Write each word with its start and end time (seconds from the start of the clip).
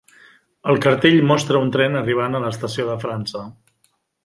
El 0.71 0.79
cartell 0.85 1.17
mostra 1.33 1.61
un 1.67 1.69
tren 1.77 1.99
arribant 2.01 2.39
a 2.39 2.43
l'estació 2.47 2.89
de 2.91 2.99
França. 3.07 3.47